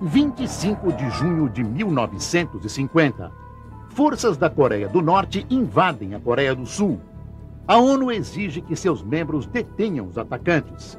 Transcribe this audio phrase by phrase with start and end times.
[0.00, 3.32] 25 de junho de 1950.
[3.90, 7.00] Forças da Coreia do Norte invadem a Coreia do Sul.
[7.66, 10.96] A ONU exige que seus membros detenham os atacantes.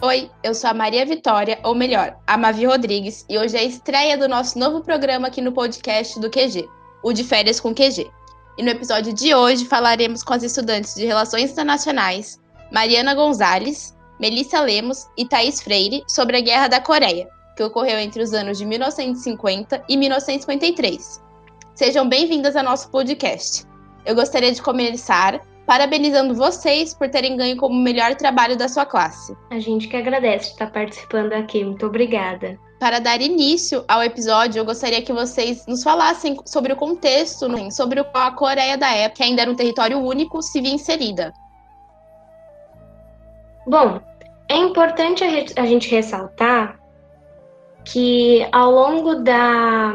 [0.00, 3.64] Oi, eu sou a Maria Vitória, ou melhor, a Mavi Rodrigues, e hoje é a
[3.64, 6.68] estreia do nosso novo programa aqui no podcast do QG,
[7.02, 8.10] o de férias com QG.
[8.56, 12.40] E no episódio de hoje falaremos com as estudantes de Relações Internacionais,
[12.70, 18.22] Mariana Gonzalez, Melissa Lemos e Thaís Freire sobre a Guerra da Coreia, que ocorreu entre
[18.22, 21.20] os anos de 1950 e 1953.
[21.74, 23.64] Sejam bem-vindas ao nosso podcast.
[24.06, 29.36] Eu gostaria de começar parabenizando vocês por terem ganho como melhor trabalho da sua classe.
[29.50, 31.64] A gente que agradece estar participando aqui.
[31.64, 32.56] Muito obrigada.
[32.78, 37.68] Para dar início ao episódio, eu gostaria que vocês nos falassem sobre o contexto, né,
[37.70, 41.32] sobre a Coreia da época, que ainda era um território único, se via inserida.
[43.70, 44.00] Bom,
[44.48, 45.22] é importante
[45.56, 46.80] a gente ressaltar
[47.84, 49.92] que ao longo da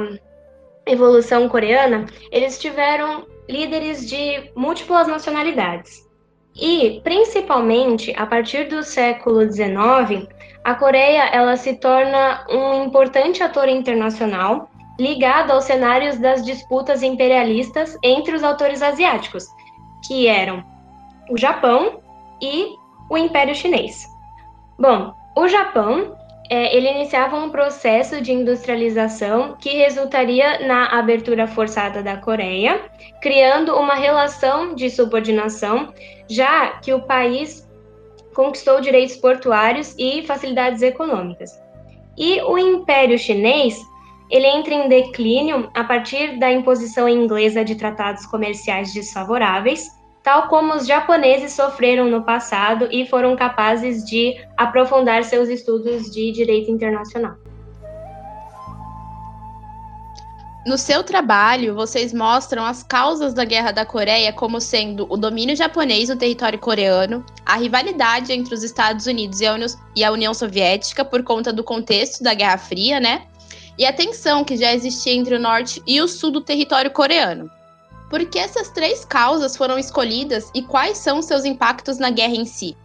[0.86, 6.08] evolução coreana, eles tiveram líderes de múltiplas nacionalidades.
[6.56, 10.26] E, principalmente, a partir do século XIX,
[10.64, 17.98] a Coreia ela se torna um importante ator internacional ligado aos cenários das disputas imperialistas
[18.02, 19.46] entre os autores asiáticos,
[20.08, 20.64] que eram
[21.30, 22.00] o Japão
[22.42, 24.06] e o Império Chinês.
[24.80, 26.16] Bom, o Japão
[26.50, 32.82] é, ele iniciava um processo de industrialização que resultaria na abertura forçada da Coreia,
[33.22, 35.94] criando uma relação de subordinação,
[36.30, 37.68] já que o país
[38.34, 41.52] conquistou direitos portuários e facilidades econômicas.
[42.18, 43.80] E o Império Chinês
[44.30, 49.88] ele entra em declínio a partir da imposição inglesa de tratados comerciais desfavoráveis
[50.26, 56.32] tal como os japoneses sofreram no passado e foram capazes de aprofundar seus estudos de
[56.32, 57.36] direito internacional.
[60.66, 65.56] No seu trabalho, vocês mostram as causas da Guerra da Coreia como sendo o domínio
[65.56, 69.42] japonês no território coreano, a rivalidade entre os Estados Unidos
[69.96, 73.28] e a União Soviética por conta do contexto da Guerra Fria, né?
[73.78, 77.48] E a tensão que já existia entre o norte e o sul do território coreano.
[78.10, 82.46] Por que essas três causas foram escolhidas e quais são seus impactos na guerra em
[82.46, 82.78] si?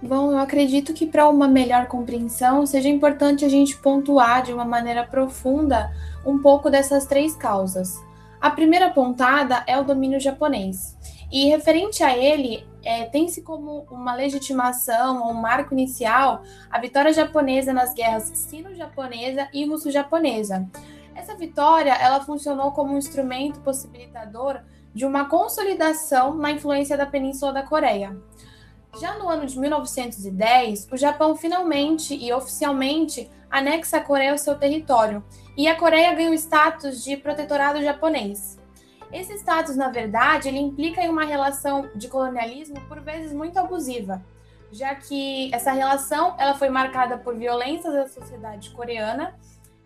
[0.00, 4.64] Bom, eu acredito que para uma melhor compreensão seja importante a gente pontuar de uma
[4.64, 5.90] maneira profunda
[6.24, 7.98] um pouco dessas três causas.
[8.40, 10.96] A primeira pontada é o domínio japonês.
[11.32, 17.12] E referente a ele, é, tem-se como uma legitimação ou um marco inicial a vitória
[17.12, 20.66] japonesa nas guerras sino-japonesa e russo-japonesa,
[21.18, 24.60] essa vitória, ela funcionou como um instrumento possibilitador
[24.94, 28.16] de uma consolidação na influência da Península da Coreia.
[29.00, 34.56] Já no ano de 1910, o Japão finalmente e oficialmente anexa a Coreia ao seu
[34.56, 35.22] território,
[35.56, 38.56] e a Coreia ganha o status de protetorado japonês.
[39.12, 44.22] Esse status, na verdade, ele implica em uma relação de colonialismo por vezes muito abusiva,
[44.70, 49.34] já que essa relação ela foi marcada por violências da sociedade coreana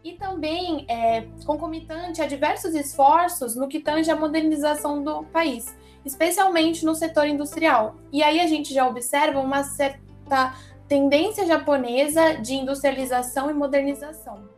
[0.04, 6.84] e também é, concomitante a diversos esforços no que tange a modernização do país, especialmente
[6.84, 7.96] no setor industrial.
[8.12, 10.54] E aí a gente já observa uma certa
[10.88, 14.50] tendência japonesa de industrialização e modernização.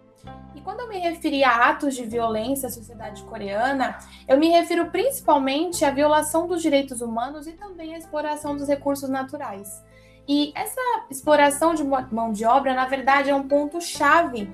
[0.54, 4.86] E quando eu me referi a atos de violência à sociedade coreana, eu me refiro
[4.90, 9.84] principalmente à violação dos direitos humanos e também à exploração dos recursos naturais.
[10.26, 10.80] E essa
[11.10, 14.50] exploração de mão de obra, na verdade, é um ponto-chave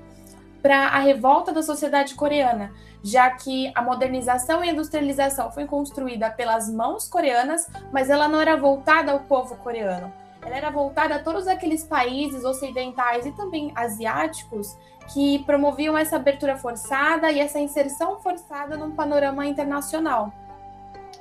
[0.61, 2.71] para a revolta da sociedade coreana,
[3.03, 8.55] já que a modernização e industrialização foi construída pelas mãos coreanas, mas ela não era
[8.55, 10.13] voltada ao povo coreano.
[10.43, 14.75] Ela era voltada a todos aqueles países ocidentais e também asiáticos
[15.13, 20.31] que promoviam essa abertura forçada e essa inserção forçada num panorama internacional.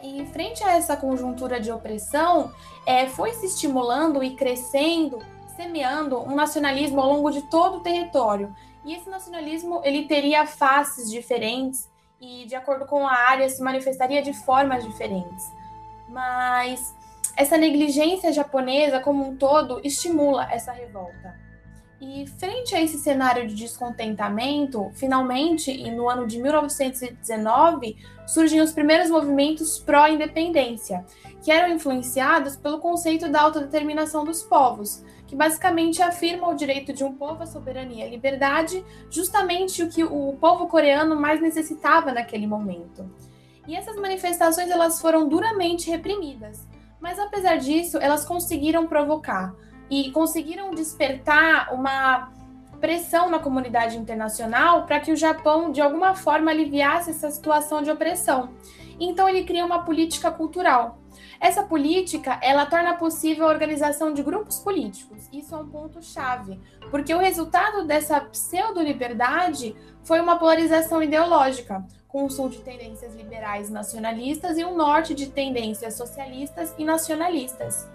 [0.03, 2.53] E frente a essa conjuntura de opressão,
[2.87, 5.19] é, foi se estimulando e crescendo,
[5.57, 8.55] semeando um nacionalismo ao longo de todo o território,
[8.85, 11.89] e esse nacionalismo ele teria faces diferentes
[12.21, 15.45] e, de acordo com a área, se manifestaria de formas diferentes.
[16.09, 16.95] Mas
[17.37, 21.39] essa negligência japonesa como um todo estimula essa revolta.
[22.01, 27.97] E frente a esse cenário de descontentamento, finalmente, no ano de 1919,
[28.27, 31.05] surgem os primeiros movimentos pró-independência,
[31.43, 37.05] que eram influenciados pelo conceito da autodeterminação dos povos, que basicamente afirma o direito de
[37.05, 42.49] um povo à soberania e liberdade, justamente o que o povo coreano mais necessitava naquele
[42.49, 43.09] momento.
[43.69, 46.67] E essas manifestações elas foram duramente reprimidas,
[47.01, 49.55] Mas apesar disso, elas conseguiram provocar
[49.89, 52.31] e conseguiram despertar uma
[52.79, 57.91] pressão na comunidade internacional para que o Japão, de alguma forma, aliviasse essa situação de
[57.91, 58.51] opressão.
[58.99, 60.99] Então ele cria uma política cultural.
[61.41, 65.27] Essa política, ela torna possível a organização de grupos políticos.
[65.33, 66.61] Isso é um ponto chave,
[66.91, 73.71] porque o resultado dessa pseudo-liberdade foi uma polarização ideológica, com um sul de tendências liberais
[73.71, 77.89] nacionalistas e um norte de tendências socialistas e nacionalistas.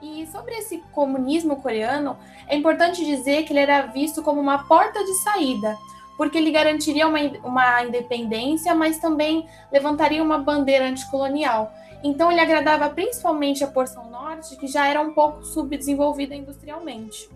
[0.00, 5.02] E sobre esse comunismo coreano, é importante dizer que ele era visto como uma porta
[5.02, 5.76] de saída,
[6.16, 11.72] porque ele garantiria uma, uma independência, mas também levantaria uma bandeira anticolonial.
[12.04, 17.30] Então ele agradava principalmente a porção norte, que já era um pouco subdesenvolvida industrialmente.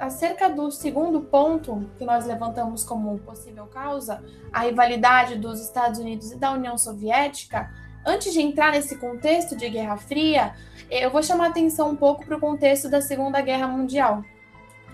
[0.00, 6.32] Acerca do segundo ponto que nós levantamos como possível causa, a rivalidade dos Estados Unidos
[6.32, 7.70] e da União Soviética,
[8.06, 10.54] antes de entrar nesse contexto de Guerra Fria,
[10.90, 14.24] eu vou chamar atenção um pouco para o contexto da Segunda Guerra Mundial,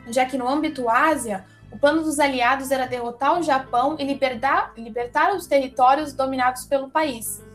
[0.09, 4.73] já que no âmbito Ásia, o plano dos aliados era derrotar o Japão e libertar,
[4.77, 7.47] libertar os territórios dominados pelo país.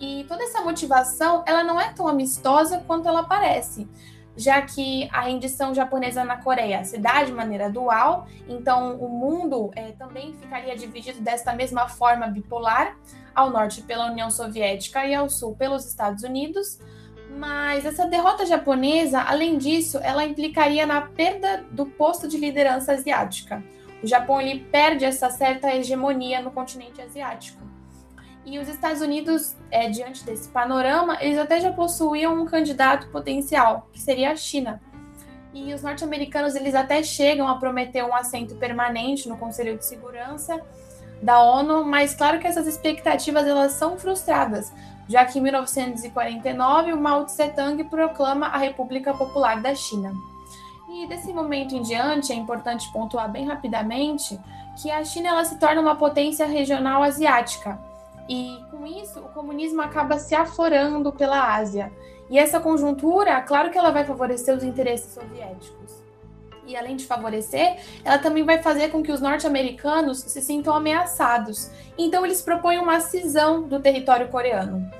[0.00, 3.88] E toda essa motivação, ela não é tão amistosa quanto ela parece,
[4.36, 9.70] já que a rendição japonesa na Coreia se dá de maneira dual, então o mundo
[9.76, 12.96] é, também ficaria dividido desta mesma forma bipolar,
[13.34, 16.78] ao norte pela União Soviética e ao sul pelos Estados Unidos.
[17.36, 23.62] Mas essa derrota japonesa, além disso, ela implicaria na perda do posto de liderança asiática.
[24.02, 27.73] O Japão ele perde essa certa hegemonia no continente asiático.
[28.46, 33.88] E os Estados Unidos, é, diante desse panorama, eles até já possuíam um candidato potencial,
[33.90, 34.82] que seria a China.
[35.54, 40.60] E os norte-americanos, eles até chegam a prometer um assento permanente no Conselho de Segurança
[41.22, 44.70] da ONU, mas claro que essas expectativas elas são frustradas,
[45.08, 50.12] já que em 1949 o Mao Tse-tung proclama a República Popular da China.
[50.90, 54.38] E desse momento em diante é importante pontuar bem rapidamente
[54.82, 57.78] que a China ela se torna uma potência regional asiática
[58.28, 61.92] e com isso, o comunismo acaba se aflorando pela Ásia.
[62.30, 66.02] E essa conjuntura, claro que ela vai favorecer os interesses soviéticos.
[66.66, 71.70] E além de favorecer, ela também vai fazer com que os norte-americanos se sintam ameaçados.
[71.98, 74.90] Então eles propõem uma cisão do território coreano.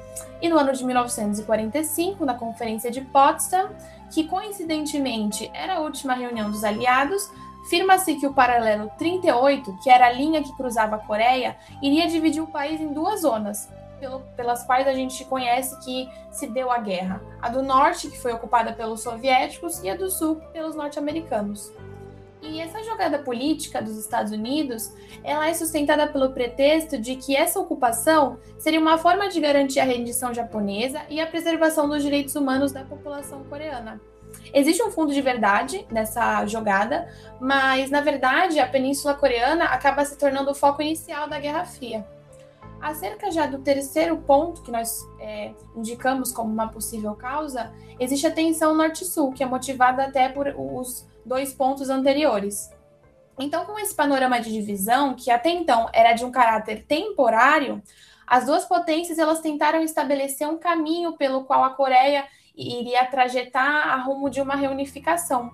[0.43, 3.71] E no ano de 1945, na Conferência de Potsdam,
[4.11, 7.31] que coincidentemente era a última reunião dos aliados,
[7.69, 12.43] Firma-se que o paralelo 38, que era a linha que cruzava a Coreia, iria dividir
[12.43, 16.79] o país em duas zonas, pelo, pelas quais a gente conhece que se deu a
[16.79, 17.23] guerra.
[17.41, 21.73] A do norte, que foi ocupada pelos soviéticos, e a do sul, pelos norte-americanos.
[22.43, 27.59] E essa jogada política dos Estados Unidos, ela é sustentada pelo pretexto de que essa
[27.59, 32.73] ocupação seria uma forma de garantir a rendição japonesa e a preservação dos direitos humanos
[32.73, 33.99] da população coreana.
[34.53, 37.09] Existe um fundo de verdade nessa jogada,
[37.41, 42.07] mas na verdade a Península Coreana acaba se tornando o foco inicial da Guerra Fria.
[42.81, 48.31] Acerca já do terceiro ponto que nós é, indicamos como uma possível causa, existe a
[48.31, 52.71] tensão norte-sul, que é motivada até por os dois pontos anteriores.
[53.39, 57.83] Então, com esse panorama de divisão, que até então era de um caráter temporário,
[58.27, 62.27] as duas potências elas tentaram estabelecer um caminho pelo qual a Coreia
[62.57, 65.53] iria trajetar a rumo de uma reunificação.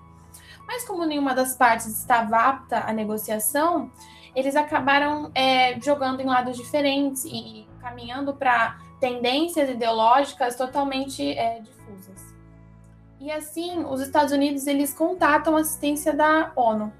[0.67, 3.91] Mas como nenhuma das partes estava apta à negociação,
[4.35, 12.33] eles acabaram é, jogando em lados diferentes e caminhando para tendências ideológicas totalmente é, difusas.
[13.19, 16.93] E assim, os Estados Unidos eles contatam a assistência da ONU.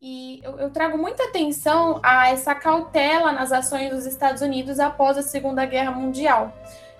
[0.00, 5.16] E eu, eu trago muita atenção a essa cautela nas ações dos Estados Unidos após
[5.16, 6.52] a Segunda Guerra Mundial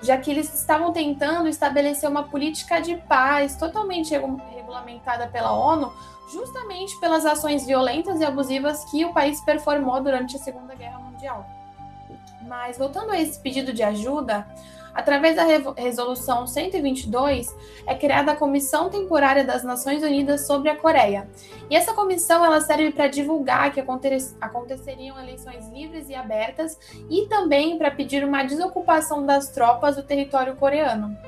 [0.04, 5.92] já que eles estavam tentando estabelecer uma política de paz totalmente regulamentada pela ONU,
[6.30, 11.46] justamente pelas ações violentas e abusivas que o país performou durante a Segunda Guerra Mundial.
[12.46, 14.46] Mas voltando a esse pedido de ajuda,
[14.94, 15.44] Através da
[15.76, 17.52] Resolução 122,
[17.84, 21.28] é criada a Comissão Temporária das Nações Unidas sobre a Coreia.
[21.68, 23.80] E essa comissão ela serve para divulgar que
[24.40, 26.78] aconteceriam eleições livres e abertas
[27.10, 31.18] e também para pedir uma desocupação das tropas do território coreano.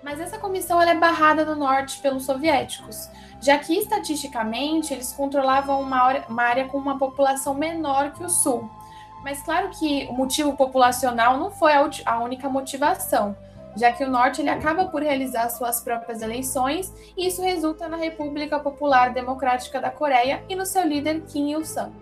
[0.00, 6.42] Mas essa comissão é barrada no norte pelos soviéticos, já que estatisticamente eles controlavam uma
[6.42, 8.70] área com uma população menor que o sul.
[9.22, 13.36] Mas claro que o motivo populacional não foi a, única motivação,
[13.76, 17.96] já que o Norte ele acaba por realizar suas próprias eleições e isso resulta na
[17.96, 21.92] República Popular Democrática da Coreia e no seu líder Kim Il-sung.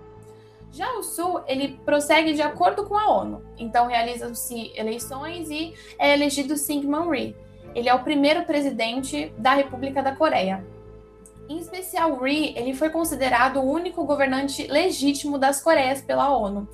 [0.72, 6.12] Já o Sul, ele prossegue de acordo com a ONU, então realizam-se eleições e é
[6.12, 7.36] elegido Syngman Rhee.
[7.74, 10.62] ele é o primeiro presidente da República da Coreia.
[11.48, 16.68] Em especial, Ri, ele foi considerado o único governante legítimo das Coreias pela ONU.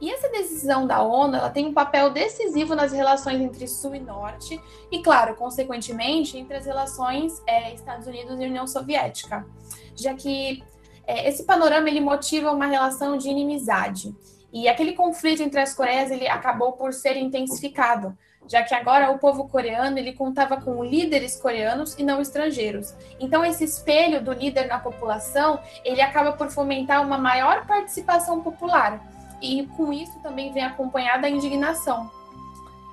[0.00, 4.00] E essa decisão da ONU ela tem um papel decisivo nas relações entre Sul e
[4.00, 4.60] Norte,
[4.90, 9.46] e, claro, consequentemente, entre as relações é, Estados Unidos e União Soviética,
[9.94, 10.62] já que
[11.06, 14.14] é, esse panorama ele motiva uma relação de inimizade.
[14.52, 19.18] E aquele conflito entre as Coreias ele acabou por ser intensificado, já que agora o
[19.18, 22.94] povo coreano ele contava com líderes coreanos e não estrangeiros.
[23.18, 29.13] Então esse espelho do líder na população ele acaba por fomentar uma maior participação popular
[29.44, 32.10] e com isso também vem acompanhada a indignação.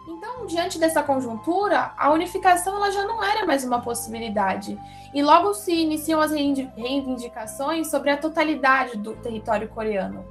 [0.07, 4.77] Então, diante dessa conjuntura, a unificação ela já não era mais uma possibilidade.
[5.13, 10.25] E logo se iniciam as reivindicações sobre a totalidade do território coreano.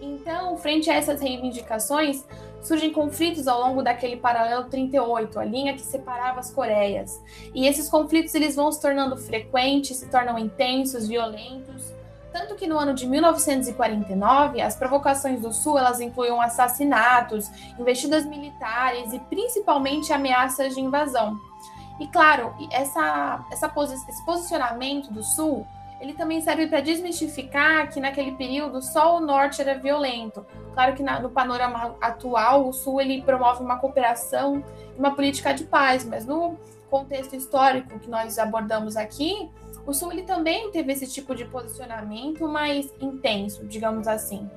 [0.00, 2.24] Então, frente a essas reivindicações,
[2.62, 7.20] surgem conflitos ao longo daquele paralelo 38, a linha que separava as Coreias.
[7.54, 11.95] E esses conflitos eles vão se tornando frequentes, se tornam intensos, violentos,
[12.36, 19.14] tanto que no ano de 1949, as provocações do Sul elas incluíam assassinatos, investidas militares
[19.14, 21.40] e principalmente ameaças de invasão.
[21.98, 25.66] E claro, essa, essa posi esse posicionamento do Sul
[25.98, 30.44] ele também serve para desmistificar que naquele período só o norte era violento.
[30.74, 34.62] Claro que na, no panorama atual, o sul ele promove uma cooperação
[34.94, 36.58] e uma política de paz, mas no
[36.90, 39.50] contexto histórico que nós abordamos aqui,
[39.86, 44.50] o Sul ele também teve esse tipo de posicionamento mais intenso, digamos assim.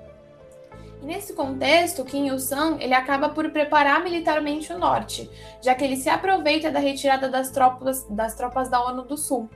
[1.01, 5.29] E nesse contexto, Kim Il-sung ele acaba por preparar militarmente o Norte,
[5.61, 9.49] já que ele se aproveita da retirada das tropas, das tropas da ONU do Sul.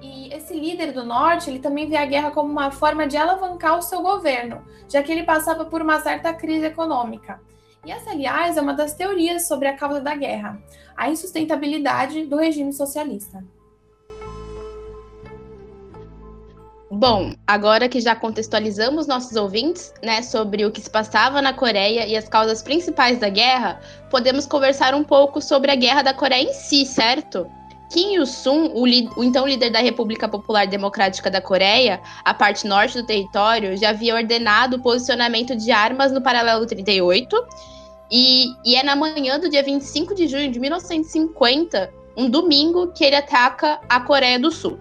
[0.00, 3.78] E esse líder do Norte, ele também vê a guerra como uma forma de alavancar
[3.78, 7.40] o seu governo, já que ele passava por uma certa crise econômica.
[7.84, 10.60] E essa, aliás, é uma das teorias sobre a causa da guerra,
[10.96, 13.44] a insustentabilidade do regime socialista.
[16.94, 22.06] Bom, agora que já contextualizamos nossos ouvintes, né, sobre o que se passava na Coreia
[22.06, 23.80] e as causas principais da guerra,
[24.10, 27.50] podemos conversar um pouco sobre a guerra da Coreia em si, certo?
[27.90, 33.00] Kim Il-sung, o, o, então líder da República Popular Democrática da Coreia, a parte norte
[33.00, 37.34] do território, já havia ordenado o posicionamento de armas no paralelo 38,
[38.10, 43.02] e, e é na manhã do dia 25 de junho de 1950, um domingo, que
[43.02, 44.78] ele ataca a Coreia do Sul.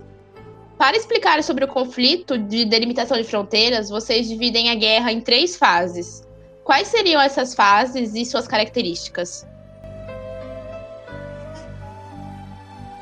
[0.81, 5.55] Para explicar sobre o conflito de delimitação de fronteiras, vocês dividem a guerra em três
[5.55, 6.27] fases.
[6.63, 9.47] Quais seriam essas fases e suas características?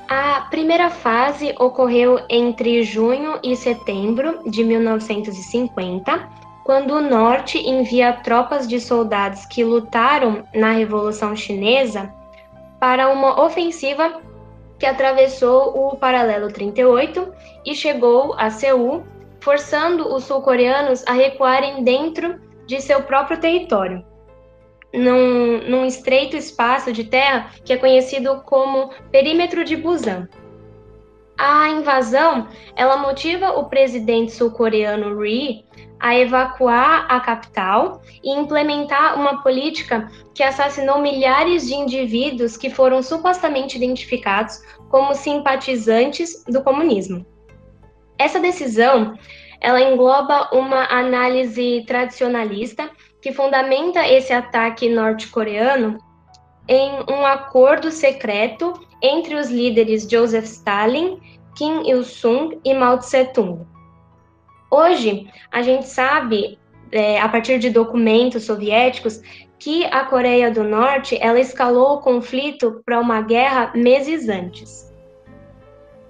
[0.09, 6.29] A primeira fase ocorreu entre junho e setembro de 1950,
[6.65, 12.13] quando o Norte envia tropas de soldados que lutaram na Revolução Chinesa
[12.77, 14.21] para uma ofensiva
[14.79, 17.31] que atravessou o paralelo 38
[17.65, 19.03] e chegou a Seul,
[19.41, 24.05] forçando os sul-coreanos a recuarem dentro de seu próprio território,
[24.93, 30.27] num, num estreito espaço de terra que é conhecido como Perímetro de Busan.
[31.37, 35.65] A invasão, ela motiva o presidente sul-coreano Ri
[35.99, 43.03] a evacuar a capital e implementar uma política que assassinou milhares de indivíduos que foram
[43.03, 47.25] supostamente identificados como simpatizantes do comunismo.
[48.17, 49.17] Essa decisão,
[49.61, 52.89] ela engloba uma análise tradicionalista
[53.21, 55.97] que fundamenta esse ataque norte-coreano
[56.67, 61.19] em um acordo secreto entre os líderes Joseph Stalin,
[61.55, 63.65] Kim Il-sung e Mao Tse-tung.
[64.71, 66.59] Hoje, a gente sabe,
[66.91, 69.21] é, a partir de documentos soviéticos,
[69.57, 74.89] que a Coreia do Norte ela escalou o conflito para uma guerra meses antes.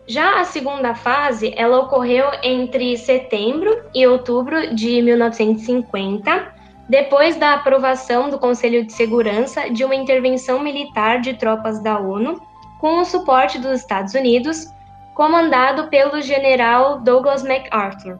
[0.05, 6.53] Já a segunda fase, ela ocorreu entre setembro e outubro de 1950,
[6.89, 12.41] depois da aprovação do Conselho de Segurança de uma intervenção militar de tropas da ONU,
[12.79, 14.67] com o suporte dos Estados Unidos,
[15.13, 18.19] comandado pelo general Douglas MacArthur.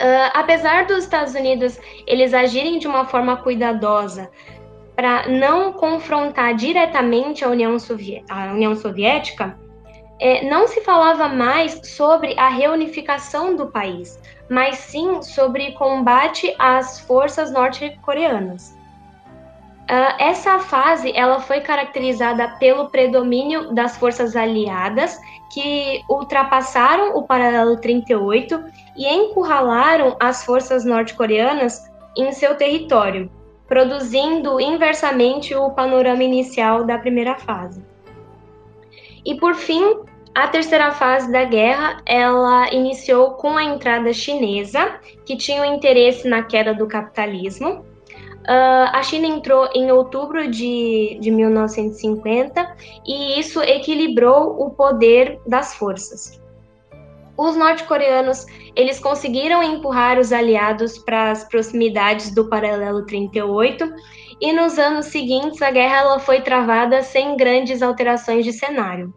[0.00, 1.76] Uh, apesar dos Estados Unidos
[2.06, 4.30] eles agirem de uma forma cuidadosa
[4.94, 7.76] para não confrontar diretamente a União,
[8.28, 9.58] a União Soviética,
[10.20, 17.00] é, não se falava mais sobre a reunificação do país, mas sim sobre combate às
[17.00, 18.77] forças norte-coreanas.
[19.90, 25.18] Uh, essa fase ela foi caracterizada pelo predomínio das forças aliadas
[25.50, 28.62] que ultrapassaram o paralelo 38
[28.94, 33.30] e encurralaram as forças norte-coreanas em seu território,
[33.66, 37.82] produzindo inversamente o panorama inicial da primeira fase.
[39.24, 40.00] E por fim,
[40.34, 46.28] a terceira fase da guerra, ela iniciou com a entrada chinesa, que tinha um interesse
[46.28, 47.84] na queda do capitalismo.
[48.48, 52.76] Uh, a China entrou em outubro de, de 1950
[53.06, 56.40] e isso equilibrou o poder das forças.
[57.36, 63.84] Os norte-coreanos eles conseguiram empurrar os aliados para as proximidades do paralelo 38
[64.40, 69.12] e nos anos seguintes a guerra ela foi travada sem grandes alterações de cenário.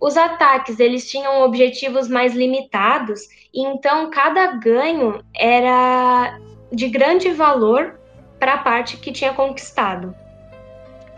[0.00, 3.20] Os ataques eles tinham objetivos mais limitados
[3.52, 6.38] e então cada ganho era
[6.72, 7.97] de grande valor
[8.38, 10.14] para a parte que tinha conquistado.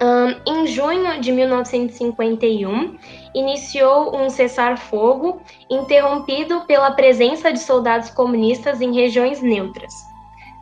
[0.03, 2.97] Um, em junho de 1951,
[3.35, 9.93] iniciou um cessar-fogo interrompido pela presença de soldados comunistas em regiões neutras.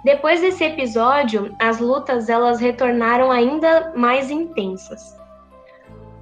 [0.04, 5.16] Depois desse episódio, as lutas elas retornaram ainda mais intensas.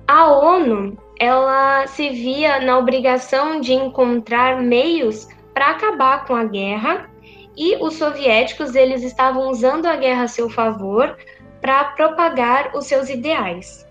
[0.07, 7.09] A ONU ela se via na obrigação de encontrar meios para acabar com a guerra
[7.57, 11.17] e os soviéticos eles estavam usando a guerra a seu favor
[11.61, 13.87] para propagar os seus ideais.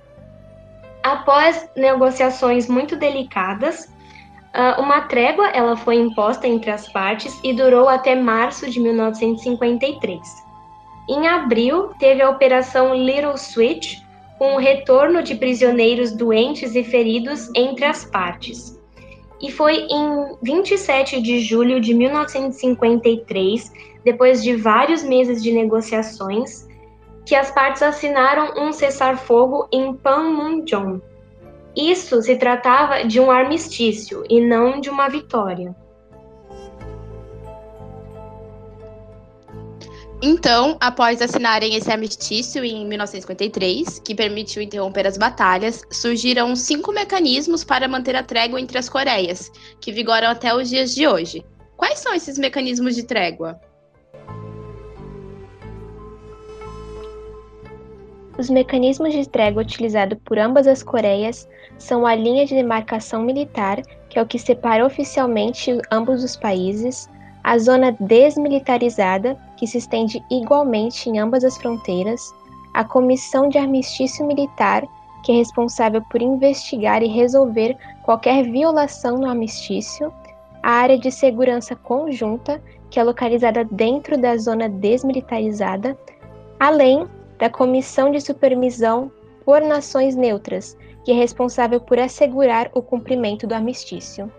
[1.04, 3.90] Após negociações muito delicadas,
[4.54, 10.20] ah, uma trégua ela foi imposta entre as partes e durou até março de 1953.
[11.10, 14.00] Em abril, teve a Operação Little Switch,
[14.40, 18.80] com o retorno de prisioneiros doentes e feridos entre as partes.
[19.42, 23.72] E foi em 27 de julho de 1953,
[24.04, 26.68] depois de vários meses de negociações,
[27.25, 31.01] que as partes assinaram um cessar-fogo em Panmunjom.
[31.75, 35.75] Isso se tratava de um armistício e não de uma vitória.
[40.22, 47.64] Então, após assinarem esse armistício em 1953, que permitiu interromper as batalhas, surgiram cinco mecanismos
[47.64, 51.46] para manter a trégua entre as Coreias, que vigoram até os dias de hoje.
[51.76, 53.60] Quais são esses mecanismos de trégua?
[58.38, 61.48] Os mecanismos de trégua utilizados por ambas as Coreias
[61.78, 67.10] são a linha de demarcação militar, que é o que separa oficialmente ambos os países,
[67.46, 72.34] a zona desmilitarizada, que se estende igualmente em ambas as fronteiras,
[72.74, 74.84] a Comissão de Armistício Militar,
[75.24, 80.12] que é responsável por investigar e resolver qualquer violação no armistício,
[80.64, 85.96] a Área de Segurança Conjunta, que é localizada dentro da zona desmilitarizada,
[86.60, 87.05] além
[87.38, 89.12] da Comissão de Supervisão
[89.46, 94.31] por Nações Neutras, que é responsável por assegurar o cumprimento do armistício.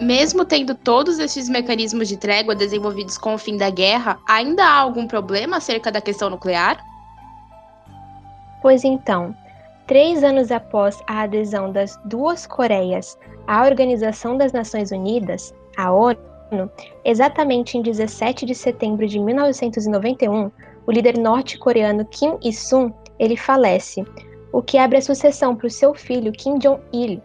[0.00, 4.78] Mesmo tendo todos esses mecanismos de trégua desenvolvidos com o fim da guerra, ainda há
[4.78, 6.84] algum problema acerca da questão nuclear?
[8.60, 9.34] Pois então,
[9.86, 16.70] três anos após a adesão das duas Coreias à Organização das Nações Unidas, a ONU,
[17.02, 20.50] exatamente em 17 de setembro de 1991,
[20.86, 24.04] o líder norte-coreano Kim Il-sung ele falece,
[24.52, 27.22] o que abre a sucessão para o seu filho Kim Jong-il,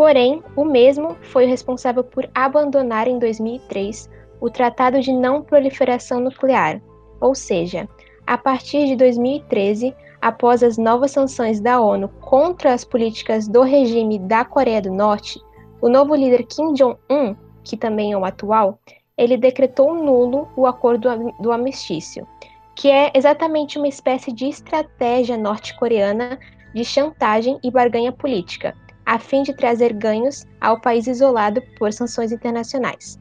[0.00, 4.08] Porém, o mesmo foi o responsável por abandonar em 2003
[4.40, 6.80] o Tratado de Não Proliferação Nuclear,
[7.20, 7.86] ou seja,
[8.26, 14.18] a partir de 2013, após as novas sanções da ONU contra as políticas do regime
[14.18, 15.38] da Coreia do Norte,
[15.82, 18.78] o novo líder Kim Jong-un, que também é o atual,
[19.18, 22.26] ele decretou nulo o acordo do armistício,
[22.74, 26.38] que é exatamente uma espécie de estratégia norte-coreana
[26.74, 32.32] de chantagem e barganha política, a fim de trazer ganhos ao país isolado por sanções
[32.32, 33.18] internacionais.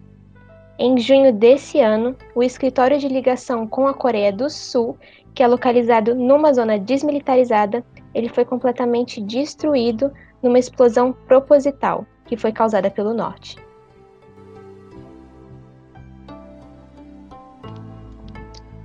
[0.77, 4.97] Em junho desse ano, o escritório de ligação com a Coreia do Sul,
[5.33, 10.11] que é localizado numa zona desmilitarizada, ele foi completamente destruído
[10.41, 13.57] numa explosão proposital que foi causada pelo norte.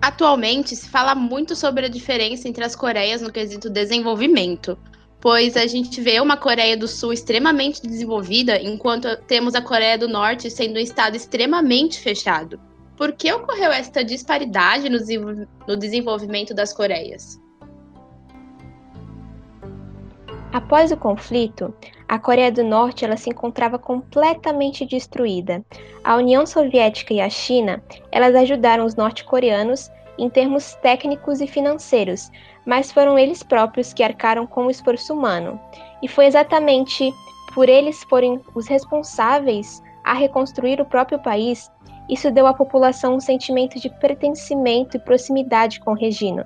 [0.01, 4.79] Atualmente se fala muito sobre a diferença entre as Coreias no quesito desenvolvimento,
[5.25, 10.07] pois a gente vê uma Coreia do Sul extremamente desenvolvida, enquanto temos a Coreia do
[10.07, 12.61] Norte sendo um estado extremamente fechado.
[12.95, 17.41] Por que ocorreu esta disparidade no desenvolvimento das Coreias?
[20.53, 21.75] Após o conflito,
[22.07, 25.65] a Coreia do Norte ela se encontrava completamente destruída.
[26.05, 27.83] A União Soviética e a China,
[28.13, 32.31] elas ajudaram os norte-coreanos em termos técnicos e financeiros,
[32.67, 35.61] mas foram eles próprios que arcaram com o esforço humano.
[36.03, 37.13] E foi exatamente
[37.55, 41.71] por eles forem os responsáveis a reconstruir o próprio país
[42.09, 46.45] isso deu à população um sentimento de pertencimento e proximidade com o regime.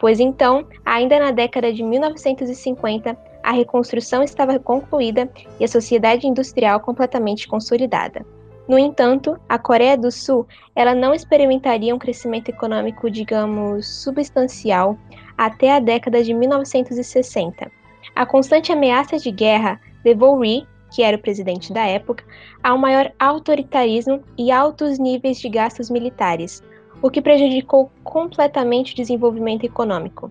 [0.00, 6.80] Pois então, ainda na década de 1950, a reconstrução estava concluída e a sociedade industrial
[6.80, 8.24] completamente consolidada.
[8.70, 14.96] No entanto, a Coreia do Sul ela não experimentaria um crescimento econômico, digamos, substancial
[15.36, 17.68] até a década de 1960.
[18.14, 22.22] A constante ameaça de guerra levou Ri, que era o presidente da época,
[22.62, 26.62] a um maior autoritarismo e altos níveis de gastos militares,
[27.02, 30.30] o que prejudicou completamente o desenvolvimento econômico.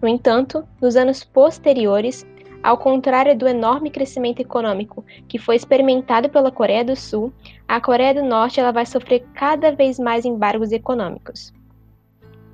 [0.00, 2.26] No entanto, nos anos posteriores,
[2.64, 7.30] ao contrário do enorme crescimento econômico que foi experimentado pela Coreia do Sul,
[7.68, 11.52] a Coreia do Norte ela vai sofrer cada vez mais embargos econômicos,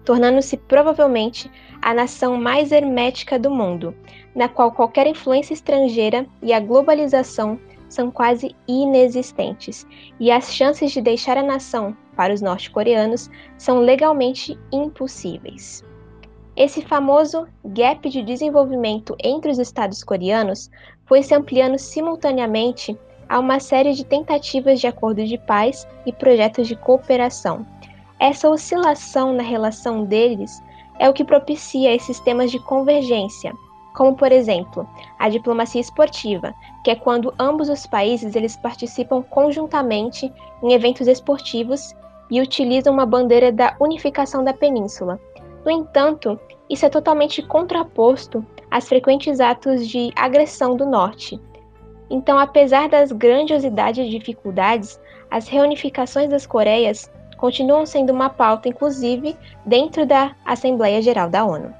[0.05, 1.49] tornando-se provavelmente
[1.81, 3.94] a nação mais hermética do mundo,
[4.35, 7.57] na qual qualquer influência estrangeira e a globalização
[7.88, 9.87] são quase inexistentes,
[10.18, 15.85] e as chances de deixar a nação para os norte-coreanos são legalmente impossíveis.
[16.61, 20.70] Esse famoso gap de desenvolvimento entre os estados coreanos
[21.07, 22.94] foi se ampliando simultaneamente
[23.27, 27.64] a uma série de tentativas de acordo de paz e projetos de cooperação.
[28.18, 30.62] Essa oscilação na relação deles
[30.99, 33.55] é o que propicia esses temas de convergência,
[33.94, 34.87] como por exemplo,
[35.18, 40.31] a diplomacia esportiva, que é quando ambos os países eles participam conjuntamente
[40.62, 41.96] em eventos esportivos
[42.31, 45.18] e utilizam uma bandeira da unificação da península,
[45.64, 51.40] no entanto, isso é totalmente contraposto às frequentes atos de agressão do Norte.
[52.09, 59.37] Então, apesar das grandiosidades e dificuldades, as reunificações das Coreias continuam sendo uma pauta, inclusive,
[59.64, 61.75] dentro da Assembleia Geral da ONU.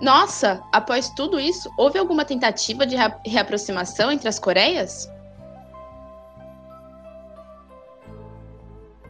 [0.00, 5.10] Nossa, após tudo isso, houve alguma tentativa de reaproximação entre as Coreias?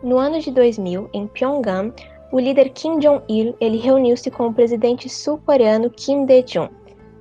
[0.02, 1.92] No ano de 2000, em Pyongyang,
[2.32, 6.70] o líder Kim Jong-il ele reuniu-se com o presidente sul-coreano Kim Dae-jung.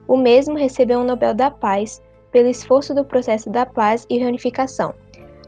[0.08, 4.94] O mesmo recebeu o Nobel da Paz pelo esforço do processo da paz e reunificação.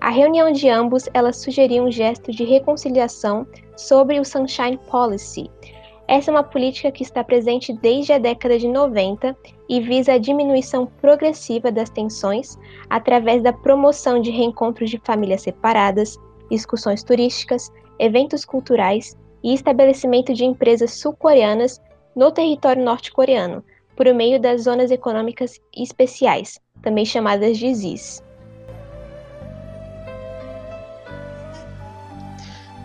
[0.02, 3.46] A reunião de ambos ela sugeriu um gesto de reconciliação
[3.78, 5.50] sobre o Sunshine Policy.
[6.08, 9.38] Essa é uma política que está presente desde a década de 90
[9.70, 12.58] e visa a diminuição progressiva das tensões
[12.90, 16.18] através da promoção de reencontros de famílias separadas,
[16.52, 21.82] excursões turísticas, eventos culturais e estabelecimento de empresas sul-coreanas
[22.16, 23.64] no território norte-coreano,
[23.96, 28.24] por meio das Zonas Econômicas Especiais, também chamadas de ZIS.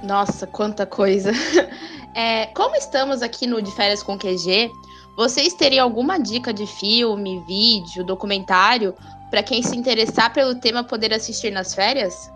[0.03, 1.33] Nossa, quanta coisa!
[2.19, 4.71] É, como estamos aqui no De Férias com QG,
[5.19, 8.95] vocês teriam alguma dica de filme, vídeo, documentário
[9.31, 12.33] para quem se interessar pelo tema poder assistir nas férias?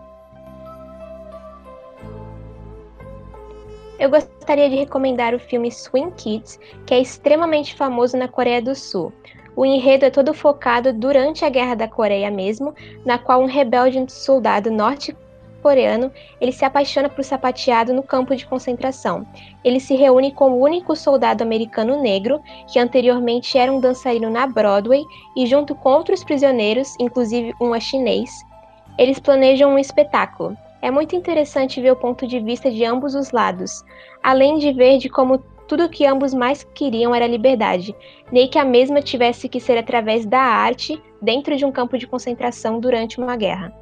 [4.01, 8.75] Eu gostaria de recomendar o filme Swing Kids, que é extremamente famoso na Coreia do
[8.75, 9.13] Sul.
[9.55, 14.03] O enredo é todo focado durante a Guerra da Coreia mesmo, na qual um rebelde
[14.11, 16.11] soldado norte-coreano
[16.41, 19.27] ele se apaixona por sapateado no campo de concentração.
[19.63, 22.41] Ele se reúne com o único soldado americano negro,
[22.73, 25.05] que anteriormente era um dançarino na Broadway,
[25.37, 28.31] e junto com outros prisioneiros, inclusive um chinês,
[28.97, 30.57] eles planejam um espetáculo.
[30.83, 33.85] É muito interessante ver o ponto de vista de ambos os lados,
[34.23, 35.39] além de ver de como
[35.69, 37.95] tudo o que ambos mais queriam era liberdade,
[38.33, 42.07] nem que a mesma tivesse que ser através da arte dentro de um campo de
[42.07, 43.80] concentração durante uma guerra.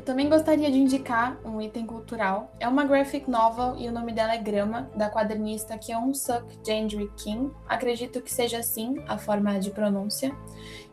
[0.00, 2.50] Eu também gostaria de indicar um item cultural.
[2.58, 7.10] É uma graphic novel e o nome dela é Grama, da quadrinista Kyung Suk Jandri
[7.18, 7.50] Kim.
[7.68, 10.34] Acredito que seja assim a forma de pronúncia.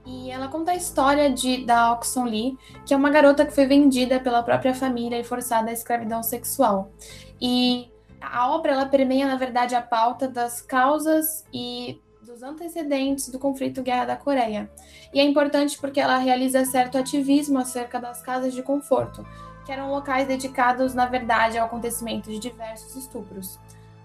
[0.06, 3.66] E ela conta a história de, da Oxon Lee, que é uma garota que foi
[3.66, 6.92] vendida pela própria família e forçada à escravidão sexual.
[7.40, 7.90] E
[8.20, 13.82] a obra ela permeia, na verdade, a pauta das causas e dos antecedentes do conflito
[13.82, 14.70] Guerra da Coreia.
[15.14, 19.26] E é importante porque ela realiza certo ativismo acerca das casas de conforto,
[19.66, 23.58] que eram locais dedicados, na verdade, ao acontecimento de diversos estupros.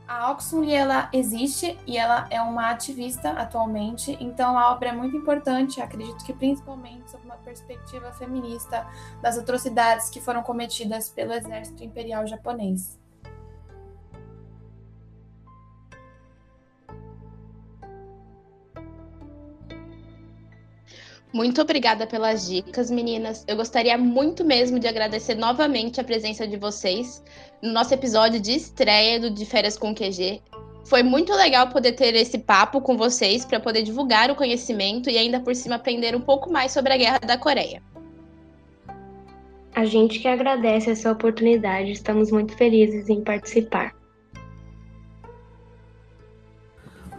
[0.06, 5.16] A Oxfam ela existe e ela é uma ativista atualmente, então a obra é muito
[5.16, 8.86] importante, acredito que principalmente sob uma perspectiva feminista
[9.20, 13.01] das atrocidades que foram cometidas pelo exército imperial japonês.
[21.32, 23.42] Muito obrigada pelas dicas, meninas.
[23.48, 27.22] Eu gostaria muito mesmo de agradecer novamente a presença de vocês
[27.62, 30.42] no nosso episódio de estreia do De Férias com QG.
[30.84, 35.16] Foi muito legal poder ter esse papo com vocês para poder divulgar o conhecimento e
[35.16, 37.82] ainda por cima aprender um pouco mais sobre a Guerra da Coreia.
[39.74, 43.94] A gente que agradece essa oportunidade, estamos muito felizes em participar.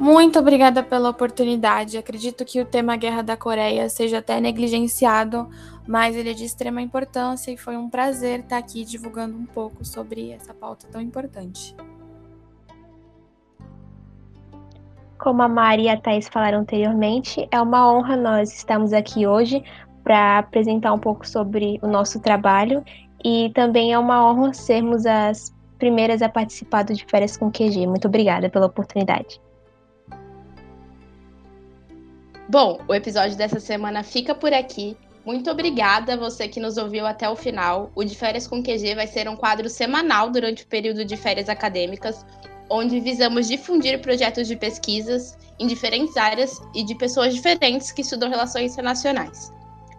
[0.04, 1.98] Muito obrigada pela oportunidade.
[1.98, 5.50] Acredito que o tema Guerra da Coreia seja até negligenciado,
[5.88, 9.86] mas ele é de extrema importância e foi um prazer estar aqui divulgando um pouco
[9.86, 11.74] sobre essa pauta tão importante.
[15.18, 19.64] Como a Mari e a Thais falaram anteriormente, é uma honra nós estarmos aqui hoje
[20.04, 22.84] para apresentar um pouco sobre o nosso trabalho
[23.24, 27.88] e também é uma honra sermos as primeiras a participar do De Férias com QG.
[27.88, 29.40] Muito obrigada pela oportunidade.
[32.48, 34.98] Bom, o episódio dessa semana fica por aqui.
[35.26, 37.92] Muito obrigada a você que nos ouviu até o final.
[37.96, 41.48] O De Férias com QG vai ser um quadro semanal durante o período de férias
[41.48, 42.26] acadêmicas,
[42.70, 48.30] onde visamos difundir projetos de pesquisas em diferentes áreas e de pessoas diferentes que estudam
[48.30, 49.54] relações internacionais.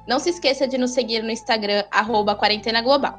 [0.07, 3.19] Não se esqueça de nos seguir no Instagram, arroba Quarentena Global.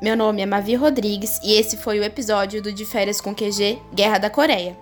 [0.00, 3.80] Meu nome é Mavi Rodrigues e esse foi o episódio do De Férias com QG
[3.92, 4.76] Guerra da Coreia.